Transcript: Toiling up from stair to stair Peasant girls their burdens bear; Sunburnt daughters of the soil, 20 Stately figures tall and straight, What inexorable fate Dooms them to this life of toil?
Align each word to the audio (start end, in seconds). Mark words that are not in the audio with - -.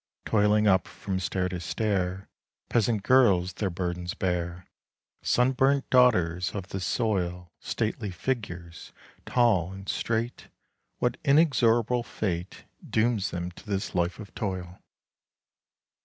Toiling 0.25 0.65
up 0.67 0.87
from 0.87 1.19
stair 1.19 1.47
to 1.49 1.59
stair 1.59 2.27
Peasant 2.69 3.03
girls 3.03 3.53
their 3.53 3.69
burdens 3.69 4.15
bear; 4.15 4.65
Sunburnt 5.21 5.87
daughters 5.91 6.55
of 6.55 6.69
the 6.69 6.79
soil, 6.79 7.51
20 7.59 7.59
Stately 7.61 8.09
figures 8.09 8.93
tall 9.27 9.71
and 9.71 9.87
straight, 9.87 10.47
What 10.97 11.17
inexorable 11.23 12.01
fate 12.01 12.65
Dooms 12.83 13.29
them 13.29 13.51
to 13.51 13.65
this 13.67 13.93
life 13.93 14.17
of 14.17 14.33
toil? 14.33 14.79